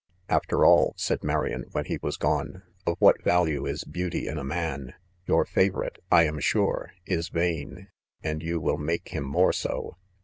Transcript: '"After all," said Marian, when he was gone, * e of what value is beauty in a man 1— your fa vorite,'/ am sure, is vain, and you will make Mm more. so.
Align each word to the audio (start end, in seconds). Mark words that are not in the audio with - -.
'"After 0.29 0.65
all," 0.65 0.95
said 0.97 1.23
Marian, 1.23 1.65
when 1.73 1.85
he 1.85 1.99
was 2.01 2.17
gone, 2.17 2.63
* 2.75 2.79
e 2.79 2.81
of 2.91 2.95
what 2.97 3.21
value 3.23 3.67
is 3.67 3.83
beauty 3.83 4.27
in 4.27 4.39
a 4.39 4.43
man 4.43 4.85
1— 4.85 4.93
your 5.27 5.45
fa 5.45 5.69
vorite,'/ 5.69 5.99
am 6.11 6.39
sure, 6.39 6.93
is 7.05 7.29
vain, 7.29 7.87
and 8.23 8.41
you 8.41 8.59
will 8.59 8.79
make 8.79 9.05
Mm 9.13 9.25
more. 9.25 9.53
so. 9.53 9.97